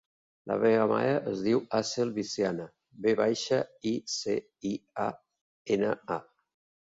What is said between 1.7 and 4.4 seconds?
Aseel Viciana: ve baixa, i, ce,